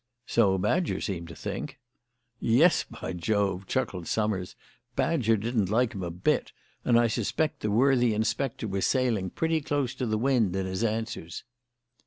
[0.25, 1.77] "So Badger seemed to think."
[2.39, 4.55] "Yes, by Jove," chuckled Summers,
[4.95, 6.51] "Badger didn't like him a bit;
[6.83, 10.83] and I suspect the worthy inspector was sailing pretty close to the wind in his
[10.83, 11.43] answers."